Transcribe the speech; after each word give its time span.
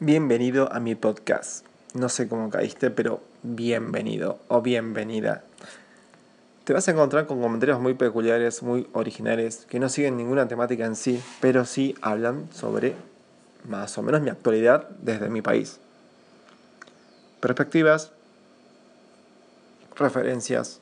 Bienvenido 0.00 0.72
a 0.72 0.80
mi 0.80 0.96
podcast. 0.96 1.64
No 1.94 2.08
sé 2.08 2.26
cómo 2.26 2.50
caíste, 2.50 2.90
pero 2.90 3.20
bienvenido 3.44 4.40
o 4.48 4.60
bienvenida. 4.60 5.44
Te 6.64 6.72
vas 6.72 6.88
a 6.88 6.90
encontrar 6.90 7.26
con 7.26 7.40
comentarios 7.40 7.78
muy 7.78 7.94
peculiares, 7.94 8.64
muy 8.64 8.88
originales, 8.92 9.66
que 9.70 9.78
no 9.78 9.88
siguen 9.88 10.16
ninguna 10.16 10.48
temática 10.48 10.84
en 10.84 10.96
sí, 10.96 11.22
pero 11.40 11.64
sí 11.64 11.94
hablan 12.02 12.48
sobre 12.52 12.96
más 13.68 13.96
o 13.96 14.02
menos 14.02 14.20
mi 14.20 14.30
actualidad 14.30 14.88
desde 15.00 15.28
mi 15.28 15.42
país. 15.42 15.78
Perspectivas, 17.38 18.10
referencias, 19.94 20.80